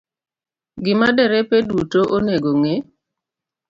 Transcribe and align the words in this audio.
Gima 0.83 1.07
derepe 1.17 1.57
duto 1.69 2.01
onego 2.15 2.49
ong'e 2.55 2.75